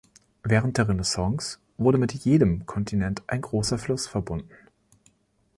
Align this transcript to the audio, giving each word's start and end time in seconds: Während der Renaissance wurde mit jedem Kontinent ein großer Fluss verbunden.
Während 0.41 0.79
der 0.79 0.89
Renaissance 0.89 1.59
wurde 1.77 1.99
mit 1.99 2.11
jedem 2.13 2.65
Kontinent 2.65 3.21
ein 3.27 3.41
großer 3.41 3.77
Fluss 3.77 4.07
verbunden. 4.07 4.49